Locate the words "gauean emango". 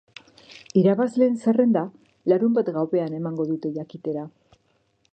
2.81-3.49